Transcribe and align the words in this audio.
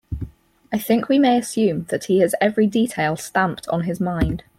I 0.73 0.79
think 0.79 1.09
we 1.09 1.19
may 1.19 1.37
assume 1.37 1.83
that 1.89 2.05
he 2.05 2.21
has 2.21 2.33
every 2.41 2.65
detail 2.65 3.15
stamped 3.15 3.67
on 3.67 3.81
his 3.81 3.99
mind. 3.99 4.43